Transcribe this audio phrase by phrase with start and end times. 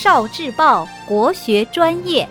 [0.00, 2.28] 少智报国学专业。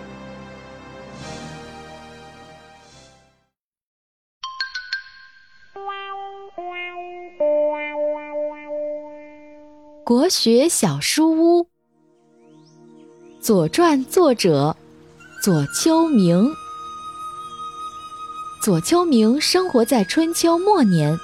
[10.02, 11.62] 国学小书屋，
[13.38, 14.74] 《左传》作者
[15.42, 16.50] 左丘明。
[18.62, 21.14] 左丘明生活在春秋末年，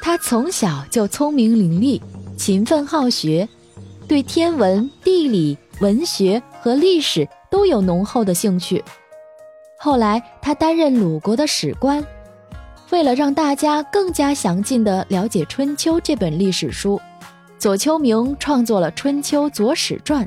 [0.00, 2.00] 他从小就聪明伶俐、
[2.36, 3.48] 勤奋好学，
[4.06, 8.82] 对天文、地理、文学和历史都有浓厚的兴趣。
[9.78, 12.04] 后来，他担任鲁国的史官。
[12.90, 17.00] 为了让大家更加详尽地了解《春秋》这本历史书，
[17.56, 20.24] 左丘明创作了《春秋左史传》，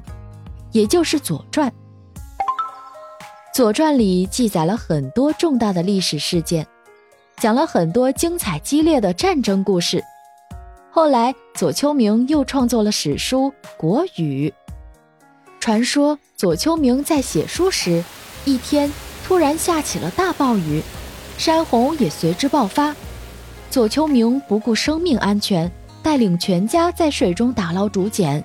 [0.71, 1.69] 也就是《左传》。
[3.53, 6.65] 《左传》里记载了很多重大的历史事件，
[7.35, 10.01] 讲了很多精彩激烈的战争故事。
[10.89, 14.49] 后来，左丘明又创作了史书《国语》。
[15.63, 18.03] 传说左丘明在写书时，
[18.43, 18.91] 一天
[19.25, 20.83] 突然下起了大暴雨，
[21.37, 22.93] 山洪也随之爆发。
[23.71, 28.43] 左丘明不顾生命安全，带领全家在水中打捞竹简。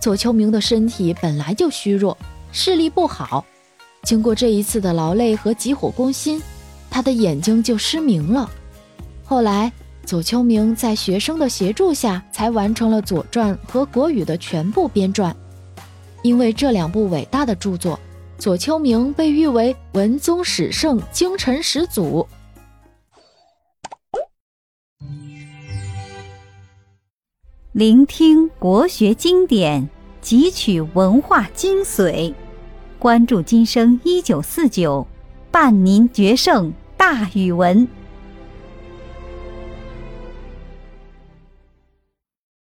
[0.00, 2.16] 左丘明的身体本来就虚弱，
[2.52, 3.44] 视力不好。
[4.04, 6.40] 经过这一次的劳累和急火攻心，
[6.88, 8.48] 他的眼睛就失明了。
[9.24, 9.72] 后来，
[10.04, 15.34] 左丘明在学生的协助下，才完成了《左传》和《国语》的全部编撰。
[16.26, 18.00] 因为这两部伟大的著作，
[18.36, 22.26] 左丘明被誉为文宗史圣、精神始祖。
[27.70, 29.88] 聆听国学经典，
[30.20, 32.34] 汲取文化精髓。
[32.98, 35.06] 关注今生一九四九，
[35.52, 37.86] 伴您决胜大语文。